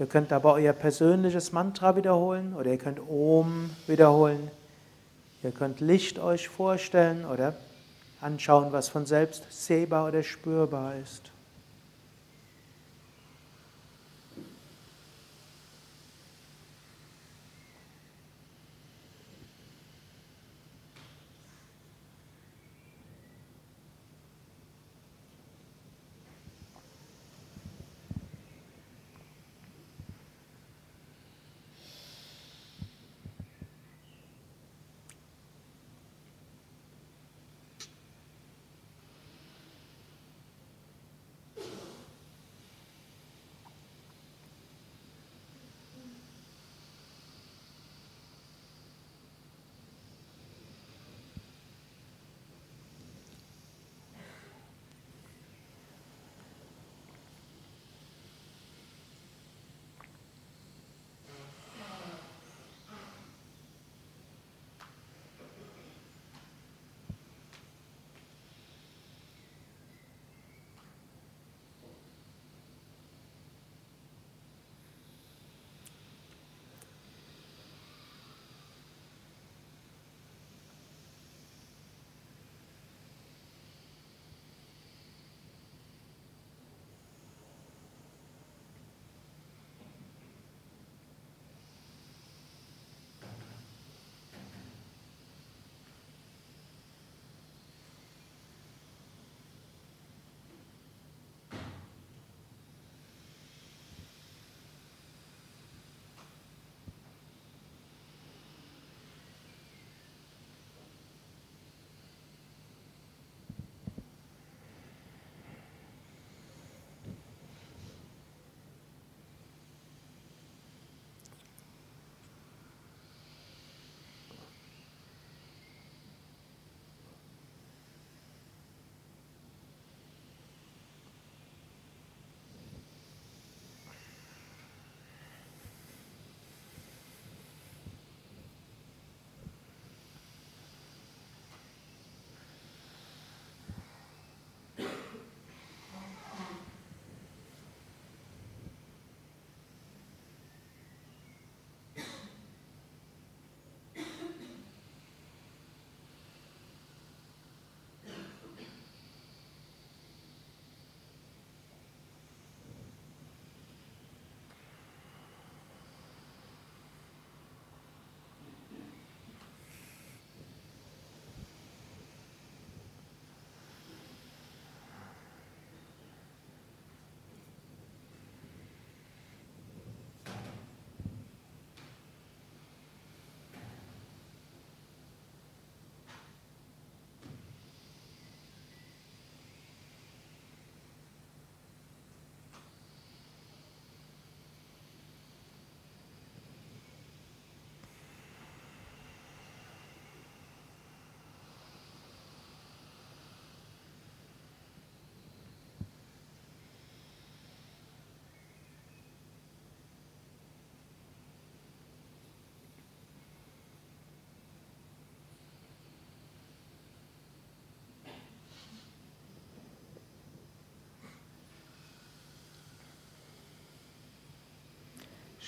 Ihr 0.00 0.06
könnt 0.06 0.32
aber 0.32 0.54
euer 0.54 0.72
persönliches 0.72 1.52
Mantra 1.52 1.94
wiederholen 1.94 2.54
oder 2.54 2.70
ihr 2.70 2.78
könnt 2.78 3.00
Om 3.00 3.68
wiederholen. 3.86 4.50
Ihr 5.42 5.50
könnt 5.50 5.80
Licht 5.80 6.18
euch 6.18 6.48
vorstellen 6.48 7.26
oder 7.26 7.54
anschauen, 8.22 8.72
was 8.72 8.88
von 8.88 9.04
selbst 9.04 9.44
sehbar 9.50 10.08
oder 10.08 10.22
spürbar 10.22 10.94
ist. 10.96 11.30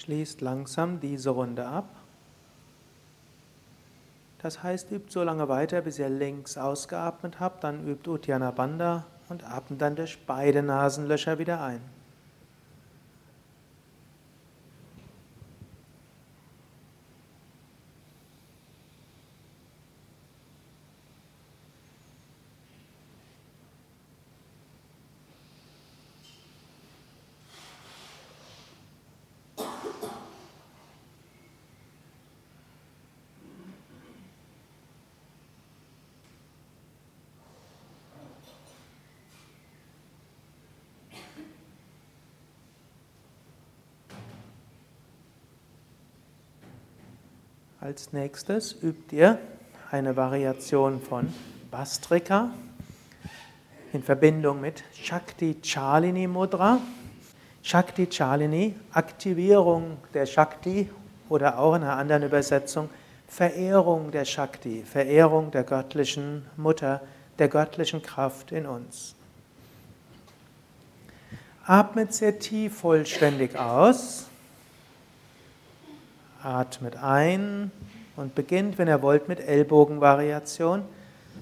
Schließt 0.03 0.41
langsam 0.41 0.99
diese 0.99 1.31
Runde 1.31 1.65
ab. 1.65 1.89
Das 4.39 4.65
heißt, 4.65 4.91
übt 4.91 5.13
so 5.13 5.23
lange 5.23 5.49
weiter, 5.49 5.81
bis 5.81 6.01
ihr 6.01 6.09
links 6.09 6.59
ausgeatmet 6.59 7.39
habt, 7.39 7.63
dann 7.63 7.87
übt 7.87 8.11
Uddiyana 8.11 8.51
Bandha 8.51 9.05
und 9.29 9.45
atmet 9.45 9.81
dann 9.81 9.95
durch 9.95 10.19
beide 10.27 10.61
Nasenlöcher 10.65 11.39
wieder 11.39 11.63
ein. 11.63 11.81
Als 47.83 48.13
nächstes 48.13 48.77
übt 48.81 49.17
ihr 49.17 49.41
eine 49.91 50.15
Variation 50.15 51.01
von 51.01 51.35
Bastrika 51.69 52.51
in 53.93 54.05
Verbindung 54.05 54.61
mit 54.61 54.85
Shakti 54.95 55.57
Chalini 55.61 56.29
Mudra. 56.29 56.79
Shakti 57.61 58.07
Chalini, 58.07 58.77
Aktivierung 58.93 59.97
der 60.15 60.27
Shakti 60.27 60.91
oder 61.29 61.59
auch 61.59 61.75
in 61.75 61.83
einer 61.83 61.97
anderen 61.97 62.23
Übersetzung 62.23 62.89
Verehrung 63.27 64.13
der 64.13 64.27
Shakti, 64.27 64.85
Verehrung 64.85 65.51
der 65.51 65.65
göttlichen 65.65 66.47
Mutter, 66.57 67.01
der 67.41 67.49
göttlichen 67.49 68.01
Kraft 68.01 68.53
in 68.53 68.67
uns. 68.67 69.17
Atmet 71.67 72.15
sehr 72.15 72.39
tief 72.39 72.77
vollständig 72.77 73.59
aus. 73.59 74.29
Atmet 76.45 76.97
ein 76.97 77.71
und 78.17 78.35
beginnt, 78.35 78.79
wenn 78.79 78.89
ihr 78.89 79.03
wollt, 79.03 79.29
mit 79.29 79.41
Ellbogenvariation. 79.41 80.83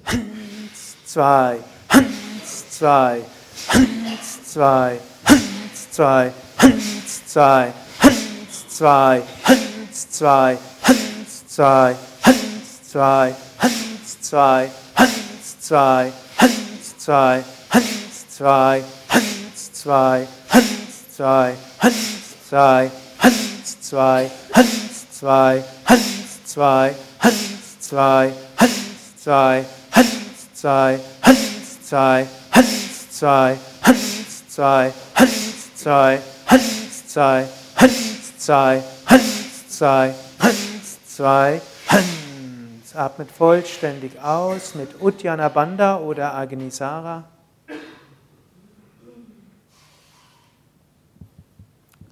Hans, 0.05 0.97
zwei, 1.05 1.59
Hans, 1.89 2.71
zwei, 2.71 3.21
Hans, 3.69 4.45
zwei, 4.45 5.01
Hans, 5.27 5.81
zwei, 5.83 6.33
Hans, 6.59 7.27
zwei, 7.27 7.73
Hans, 7.99 8.69
zwei, 8.69 9.23
Hans, 9.43 10.09
zwei, 10.09 10.59
Hans, 10.83 11.49
zwei, 11.49 11.97
Hans, 12.23 12.81
zwei, 12.91 13.35
Hans, 13.59 14.21
zwei, 14.21 14.73
Hans, 14.97 15.61
zwei, 15.61 16.13
Hans, 16.37 16.69
zwei, 17.01 17.33
Hans, 17.69 18.19
zwei, 18.19 18.73
Hans, 19.09 19.83
zwei, 19.83 20.27
Hans, 20.49 21.13
zwei, 21.13 21.57
Hans, 21.79 22.49
zwei, 22.49 22.91
Hans, 23.19 23.81
zwei, 23.81 24.31
Hans, 24.55 24.80
zwei, 25.21 25.63
Hans, 25.85 26.45
zwei, 26.47 26.95
Hans, 27.19 27.79
zwei, 27.81 28.33
Hans, 28.57 29.23
zwei, 29.23 29.65
Hans, 29.93 30.55
zwei, 30.55 30.99
Hans, 31.21 31.81
zwei, 31.83 32.27
Hans, 32.53 33.19
zwei, 33.21 33.59
Hans, 33.83 34.49
zwei, 34.49 34.91
Hans, 35.13 35.77
zwei, 35.77 36.23
Hans, 36.47 37.07
zwei, 37.07 37.49
Hans, 37.77 38.39
zwei, 38.39 38.83
Hans, 39.07 39.69
zwei, 39.69 40.15
Hans, 40.39 41.07
zwei, 41.07 41.61
Hans. 41.89 42.97
Atmet 42.97 43.31
vollständig 43.31 44.19
aus 44.23 44.75
mit 44.75 45.01
Uddiyana 45.03 45.51
Bandha 45.51 45.99
oder 45.99 46.35
Agnisara. 46.35 47.25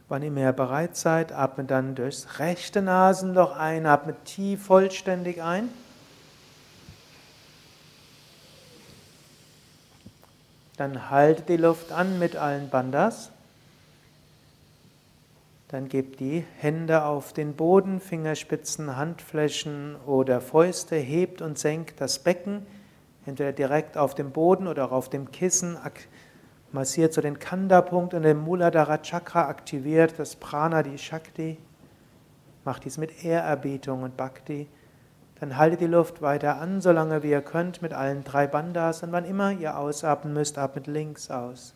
Wann 0.08 0.22
ihr 0.22 0.30
mehr 0.30 0.54
bereit 0.54 0.96
seid, 0.96 1.32
atmet 1.32 1.70
dann 1.70 1.94
durchs 1.94 2.38
rechte 2.38 2.80
Nasenloch 2.80 3.54
ein, 3.54 3.84
atmet 3.84 4.24
tief 4.24 4.64
vollständig 4.64 5.42
ein. 5.42 5.68
Dann 10.78 11.10
haltet 11.10 11.50
die 11.50 11.58
Luft 11.58 11.92
an 11.92 12.18
mit 12.18 12.36
allen 12.36 12.70
Bandas. 12.70 13.30
Dann 15.68 15.90
gebt 15.90 16.20
die 16.20 16.46
Hände 16.56 17.04
auf 17.04 17.34
den 17.34 17.54
Boden, 17.54 18.00
Fingerspitzen, 18.00 18.96
Handflächen 18.96 19.96
oder 20.06 20.40
Fäuste, 20.40 20.96
hebt 20.96 21.42
und 21.42 21.58
senkt 21.58 22.00
das 22.00 22.20
Becken, 22.20 22.64
entweder 23.26 23.52
direkt 23.52 23.98
auf 23.98 24.14
dem 24.14 24.30
Boden 24.30 24.68
oder 24.68 24.86
auch 24.86 24.92
auf 24.92 25.10
dem 25.10 25.30
Kissen 25.32 25.76
massiert 26.72 27.12
so 27.12 27.20
den 27.20 27.38
Kanda-Punkt 27.38 28.14
und 28.14 28.22
den 28.22 28.38
Muladhara 28.38 28.98
Chakra 28.98 29.48
aktiviert, 29.48 30.14
das 30.18 30.36
Prana, 30.36 30.82
die 30.82 30.98
Shakti. 30.98 31.58
Macht 32.64 32.84
dies 32.84 32.98
mit 32.98 33.24
Ehrerbietung 33.24 34.02
und 34.02 34.16
Bhakti. 34.16 34.68
Dann 35.40 35.56
haltet 35.56 35.80
die 35.80 35.86
Luft 35.86 36.20
weiter 36.20 36.60
an, 36.60 36.80
solange 36.80 37.22
wie 37.22 37.30
ihr 37.30 37.40
könnt, 37.40 37.80
mit 37.80 37.92
allen 37.92 38.24
drei 38.24 38.46
Bandas. 38.46 39.02
Und 39.02 39.12
wann 39.12 39.24
immer 39.24 39.52
ihr 39.52 39.78
ausatmen 39.78 40.34
müsst, 40.34 40.58
atmet 40.58 40.86
links 40.86 41.30
aus. 41.30 41.74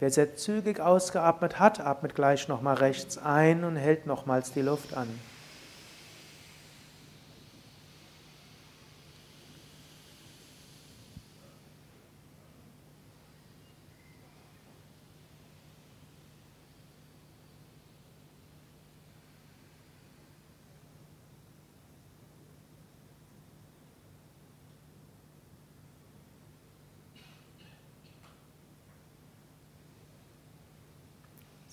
Wer 0.00 0.10
sehr 0.10 0.36
zügig 0.36 0.80
ausgeatmet 0.80 1.60
hat, 1.60 1.80
atmet 1.80 2.14
gleich 2.14 2.48
nochmal 2.48 2.74
rechts 2.74 3.16
ein 3.16 3.64
und 3.64 3.76
hält 3.76 4.06
nochmals 4.06 4.52
die 4.52 4.62
Luft 4.62 4.96
an. 4.96 5.08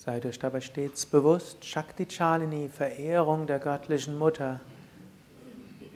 Seid 0.04 0.26
euch 0.26 0.40
dabei 0.40 0.60
stets 0.60 1.06
bewusst, 1.06 1.64
Shakti 1.64 2.06
Chalini, 2.06 2.68
Verehrung 2.68 3.46
der 3.46 3.60
göttlichen 3.60 4.18
Mutter, 4.18 4.58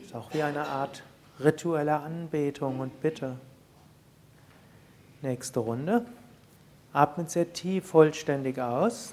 ist 0.01 0.15
auch 0.15 0.33
wie 0.33 0.45
eine 0.45 0.65
Art 0.65 1.03
ritueller 1.41 2.05
Anbetung 2.05 2.79
und 2.79 3.01
Bitte. 3.01 3.37
Nächste 5.23 5.59
Runde. 5.59 6.07
Atmet 6.93 7.33
sehr 7.33 7.53
tief 7.53 7.87
vollständig 7.87 8.61
aus. 8.61 9.13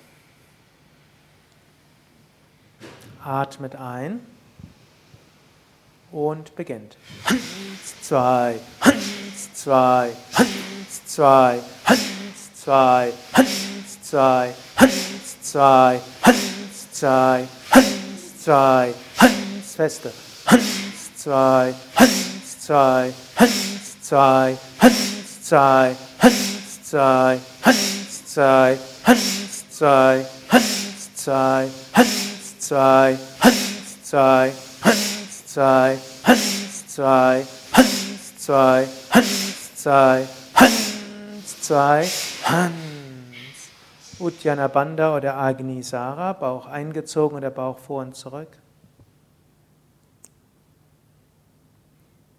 Atmet 3.23 3.75
ein 3.75 4.19
und 6.11 6.55
beginnt. 6.55 6.97
Hans, 7.25 7.99
zwei, 8.03 8.59
Hans, 8.79 9.53
zwei, 9.55 10.11
Hans, 10.33 11.05
zwei, 11.07 11.59
Hans, 11.83 12.53
zwei, 12.53 13.13
Hans, 13.33 14.01
zwei, 14.03 14.53
Hans, 14.75 15.41
zwei, 15.41 15.99
Hans, 16.21 16.91
zwei, 16.91 17.47
Hans, 17.71 18.43
zwei, 18.43 18.93
Hans, 19.17 19.75
feste. 19.75 20.11
Hans, 20.45 21.15
zwei, 21.17 21.73
Hans, 21.95 22.59
zwei, 22.59 23.13
Hans, 23.35 24.01
zwei, 24.01 24.57
Hans, 24.79 25.39
zwei, 25.41 25.95
Hans, 26.29 26.83
zwei, 26.83 27.39
Hans, 27.61 28.35
zwei, 28.35 28.67
Hans, 29.03 29.65
zwei, 29.67 30.25
Hans, 30.51 31.09
zwei, 31.19 31.75
Hans, 32.01 32.59
zwei, 32.59 33.17
Hans, 33.41 33.99
zwei, 33.99 34.47
Hans, 34.81 35.47
zwei, 35.47 35.97
Hans, 36.23 36.87
zwei, 36.87 37.45
Hans, 37.71 38.37
zwei, 38.37 38.87
Hans, 39.11 39.75
zwei, 39.83 40.27
Hans, 40.55 41.61
zwei, 41.61 42.07
Hans. 42.43 42.82
Uddiyana 44.19 44.67
Bandha 44.67 45.17
oder 45.17 45.35
Agni 45.35 45.81
Sara, 45.81 46.33
Bauch 46.33 46.67
eingezogen 46.67 47.37
oder 47.37 47.49
Bauch 47.49 47.79
vor 47.79 48.01
und 48.01 48.15
zurück. 48.15 48.59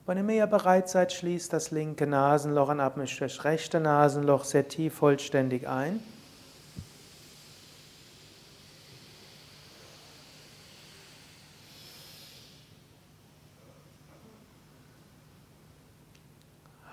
Wenn 0.07 0.19
ihr 0.19 0.23
mehr 0.23 0.47
bereit 0.47 0.89
seid, 0.89 1.13
schließt 1.13 1.53
das 1.53 1.71
linke 1.71 2.07
Nasenloch 2.07 2.69
und 2.69 2.81
atmet 2.81 3.21
das 3.21 3.45
rechte 3.45 3.81
Nasenloch 3.81 4.45
sehr 4.45 4.69
tief 4.69 4.95
vollständig 4.95 5.67
ein. 5.67 6.01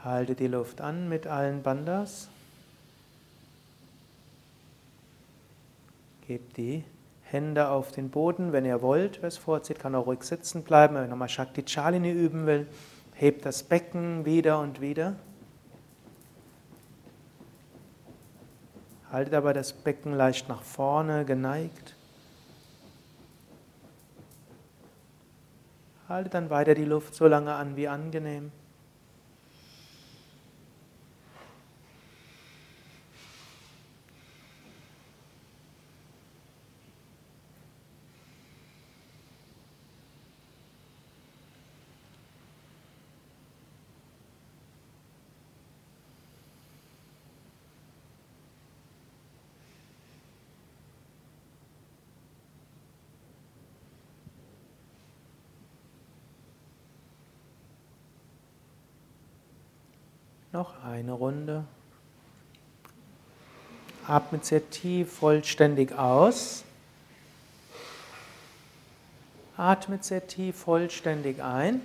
Halte 0.04 0.34
die 0.34 0.48
Luft 0.48 0.82
an 0.82 1.10
mit 1.10 1.28
allen 1.28 1.62
Bandas. 1.62 2.30
Gebt 6.32 6.56
die 6.56 6.86
Hände 7.24 7.68
auf 7.68 7.92
den 7.92 8.10
Boden, 8.10 8.54
wenn 8.54 8.64
ihr 8.64 8.82
wollt. 8.82 9.22
Wer 9.22 9.28
es 9.28 9.36
vorzieht, 9.36 9.80
kann 9.80 9.94
auch 9.96 10.06
ruhig 10.06 10.24
sitzen 10.24 10.64
bleiben. 10.64 10.96
Wenn 10.96 11.04
ihr 11.04 11.10
nochmal 11.10 11.28
Shakti 11.28 11.62
Chalini 11.66 12.10
üben 12.10 12.46
will, 12.46 12.68
hebt 13.16 13.46
das 13.46 13.64
Becken 13.64 14.24
wieder 14.24 14.62
und 14.62 14.80
wieder. 14.80 15.18
Haltet 19.12 19.34
aber 19.34 19.52
das 19.52 19.74
Becken 19.74 20.14
leicht 20.14 20.48
nach 20.48 20.62
vorne 20.62 21.26
geneigt. 21.26 21.98
Haltet 26.08 26.34
dann 26.34 26.50
weiter 26.50 26.76
die 26.76 26.86
Luft 26.86 27.14
so 27.14 27.28
lange 27.28 27.56
an 27.56 27.76
wie 27.76 27.90
angenehm. 27.90 28.54
Noch 60.62 60.84
eine 60.84 61.14
Runde. 61.14 61.64
Atmet 64.06 64.46
sehr 64.46 64.70
tief 64.70 65.12
vollständig 65.12 65.92
aus. 65.98 66.64
Atmet 69.58 70.04
sehr 70.04 70.28
tief 70.28 70.56
vollständig 70.56 71.42
ein. 71.42 71.82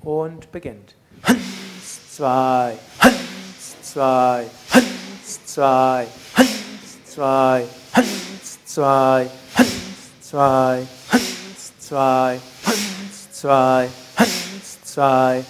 Und 0.00 0.50
beginnt. 0.50 0.94
Hans, 1.24 2.14
zwei, 2.14 2.78
Hans, 3.00 3.82
zwei, 3.82 4.46
Hans, 4.70 5.44
zwei, 5.44 6.06
Hans, 6.36 7.04
zwei, 7.04 7.66
Hans, 7.92 8.64
zwei, 8.64 9.28
Hans, 9.52 10.20
zwei, 10.22 10.86
Hans, 11.12 11.78
zwei, 11.80 12.40
Hans, 12.64 13.32
zwei, 13.32 13.90
Hans, 14.16 14.82
zwei, 14.84 15.44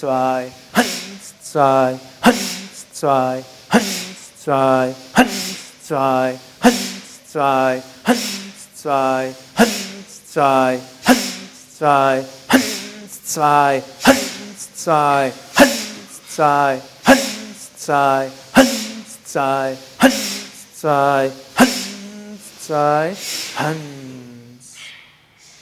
zwei, 0.00 0.50
Hans, 0.72 1.34
zwei, 1.42 1.98
Hans, 2.22 2.86
zwei, 2.94 3.44
Hans, 3.68 4.42
zwei, 4.42 4.94
Hans, 5.12 5.82
zwei, 5.84 6.38
Hans, 6.62 7.24
zwei, 7.26 7.82
Hans, 8.06 8.74
zwei, 8.76 9.34
Hans, 9.56 10.26
zwei, 10.30 10.80
Hans, 11.04 11.66
zwei, 11.76 12.22
Hans, 12.48 13.24
zwei, 13.26 13.82
Hans, 14.00 14.74
zwei, 14.74 15.32
Hans, 15.44 16.24
zwei, 16.26 16.80
Hans, 17.04 17.74
zwei, 17.76 18.30
Hans, 18.54 19.24
zwei, 19.26 19.80
Hans, 19.98 20.78
zwei, 20.80 21.30
Hans, 21.58 22.66
zwei, 22.66 23.16
Hans. 23.58 24.76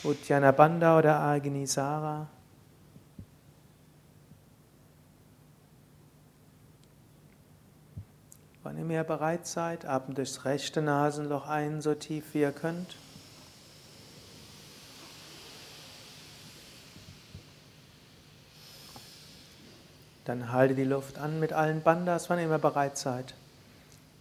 Uddiyana 0.05 0.53
Banda 0.53 0.97
oder 0.97 1.19
Agnisara. 1.19 2.38
Wann 8.69 8.77
ihr 8.77 8.85
mehr 8.85 9.03
bereit 9.03 9.47
seid, 9.47 9.87
atmet 9.87 10.19
durchs 10.19 10.45
rechte 10.45 10.83
Nasenloch 10.83 11.49
ein, 11.49 11.81
so 11.81 11.95
tief 11.95 12.35
wie 12.35 12.41
ihr 12.41 12.53
könnt. 12.53 12.97
Dann 20.27 20.53
halte 20.53 20.75
die 20.75 20.85
Luft 20.85 21.17
an 21.17 21.41
mit 21.41 21.55
allen 21.55 21.81
Bandas, 21.81 22.29
wann 22.29 22.39
ihr 22.41 22.45
immer 22.45 22.59
bereit 22.59 22.99
seid. 22.99 23.33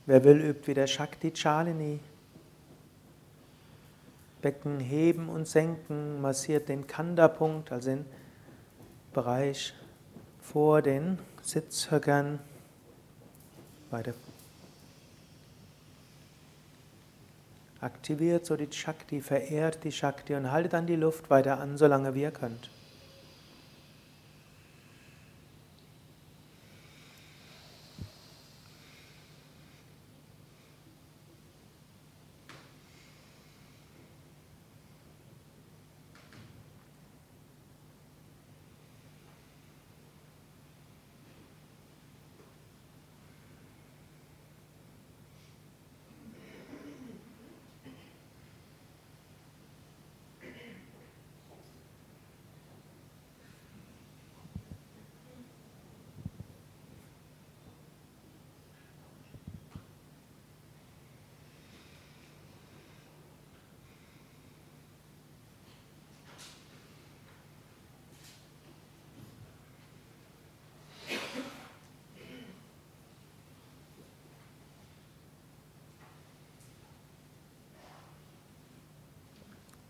Wer 0.06 0.24
will, 0.24 0.40
übt 0.40 0.66
wieder 0.66 0.88
Shakti 0.88 1.34
Chalini. 1.34 2.00
Becken 4.42 4.80
heben 4.80 5.28
und 5.28 5.46
senken, 5.46 6.22
massiert 6.22 6.70
den 6.70 6.88
Kanda-Punkt, 6.88 7.74
also 7.74 7.90
den 7.90 8.06
Bereich 9.12 9.74
vor 10.42 10.82
den 10.82 11.20
Sitzhöckern 11.42 12.40
bei 13.92 14.02
der 14.04 14.14
Aktiviert 17.80 18.46
so 18.46 18.56
die 18.56 18.72
Shakti, 18.72 19.22
verehrt 19.22 19.84
die 19.84 19.92
Shakti 19.92 20.34
und 20.34 20.52
haltet 20.52 20.74
dann 20.74 20.88
die 20.88 20.96
Luft 20.96 21.30
weiter 21.30 21.60
an, 21.60 21.78
solange 21.78 22.16
wie 22.16 22.24
ihr 22.24 22.32
könnt. 22.32 22.70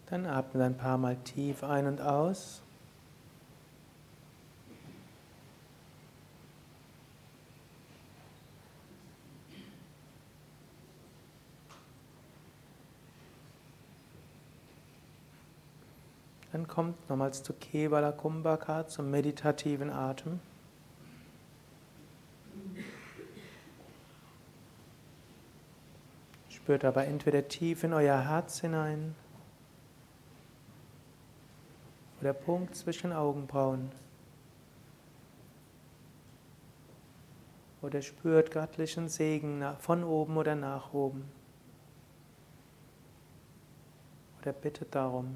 Dann 0.10 0.26
atme 0.26 0.64
ein 0.64 0.78
paar 0.78 0.98
Mal 0.98 1.18
tief 1.18 1.64
ein 1.64 1.86
und 1.86 2.00
aus. 2.00 2.62
Dann 16.54 16.68
kommt 16.68 17.10
nochmals 17.10 17.44
zu 17.44 17.54
Kevala 17.54 18.14
Kumbhaka, 18.14 18.88
zum 18.88 19.12
meditativen 19.12 19.90
Atem. 19.90 20.40
Spürt 26.50 26.86
aber 26.86 27.06
entweder 27.06 27.48
tief 27.48 27.84
in 27.84 27.94
euer 27.94 28.22
Herz 28.22 28.62
hinein 28.62 29.14
oder 32.22 32.34
Punkt 32.34 32.76
zwischen 32.76 33.14
Augenbrauen. 33.14 33.92
Oder 37.82 38.02
spürt 38.02 38.52
göttlichen 38.52 39.08
Segen 39.08 39.64
von 39.80 40.04
oben 40.04 40.38
oder 40.38 40.56
nach 40.56 40.94
oben. 40.94 41.30
Oder 44.42 44.52
bittet 44.54 44.96
darum. 44.96 45.36